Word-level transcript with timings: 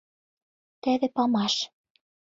Теве 0.81 1.07
памаш. 1.15 1.55